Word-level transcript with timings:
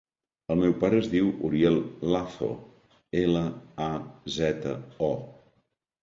El 0.53 0.57
meu 0.59 0.71
pare 0.83 0.95
es 0.99 1.09
diu 1.09 1.27
Uriel 1.49 1.75
Lazo: 2.15 2.47
ela, 3.19 3.43
a, 3.89 3.91
zeta, 4.37 4.73
o. 5.09 5.11